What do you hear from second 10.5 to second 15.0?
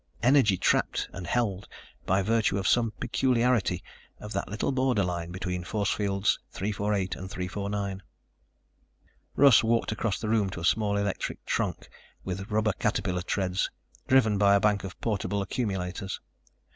a small electric truck with rubber caterpillar treads, driven by a bank of